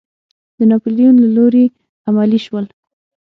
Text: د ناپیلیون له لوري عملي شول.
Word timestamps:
د 0.57 0.59
ناپیلیون 0.69 1.15
له 1.23 1.29
لوري 1.35 1.65
عملي 2.09 2.39
شول. 2.45 2.65